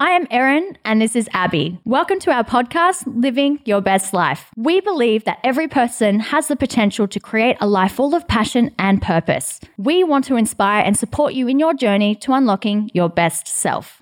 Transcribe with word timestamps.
I 0.00 0.10
am 0.10 0.28
Erin 0.30 0.78
and 0.84 1.02
this 1.02 1.16
is 1.16 1.28
Abby. 1.32 1.76
Welcome 1.84 2.20
to 2.20 2.30
our 2.30 2.44
podcast, 2.44 3.02
Living 3.04 3.58
Your 3.64 3.80
Best 3.80 4.12
Life. 4.12 4.48
We 4.56 4.80
believe 4.80 5.24
that 5.24 5.40
every 5.42 5.66
person 5.66 6.20
has 6.20 6.46
the 6.46 6.54
potential 6.54 7.08
to 7.08 7.18
create 7.18 7.56
a 7.60 7.66
life 7.66 7.94
full 7.94 8.14
of 8.14 8.28
passion 8.28 8.72
and 8.78 9.02
purpose. 9.02 9.58
We 9.76 10.04
want 10.04 10.24
to 10.26 10.36
inspire 10.36 10.84
and 10.84 10.96
support 10.96 11.34
you 11.34 11.48
in 11.48 11.58
your 11.58 11.74
journey 11.74 12.14
to 12.14 12.32
unlocking 12.32 12.92
your 12.94 13.08
best 13.08 13.48
self. 13.48 14.00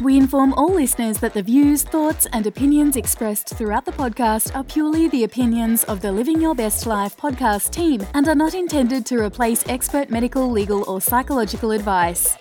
We 0.00 0.16
inform 0.16 0.54
all 0.54 0.72
listeners 0.72 1.18
that 1.18 1.34
the 1.34 1.42
views, 1.42 1.82
thoughts, 1.82 2.28
and 2.32 2.46
opinions 2.46 2.96
expressed 2.96 3.48
throughout 3.56 3.84
the 3.84 3.90
podcast 3.90 4.54
are 4.54 4.62
purely 4.62 5.08
the 5.08 5.24
opinions 5.24 5.82
of 5.84 6.00
the 6.00 6.12
Living 6.12 6.40
Your 6.40 6.54
Best 6.54 6.86
Life 6.86 7.16
podcast 7.16 7.70
team 7.70 8.06
and 8.14 8.28
are 8.28 8.34
not 8.36 8.54
intended 8.54 9.04
to 9.06 9.18
replace 9.18 9.66
expert 9.68 10.08
medical, 10.08 10.48
legal, 10.48 10.88
or 10.88 11.00
psychological 11.00 11.72
advice. 11.72 12.36